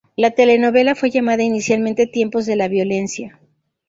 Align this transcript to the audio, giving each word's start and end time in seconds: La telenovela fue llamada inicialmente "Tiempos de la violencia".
La 0.15 0.31
telenovela 0.31 0.95
fue 0.95 1.11
llamada 1.11 1.43
inicialmente 1.43 2.07
"Tiempos 2.07 2.47
de 2.47 2.55
la 2.55 2.67
violencia". 2.67 3.39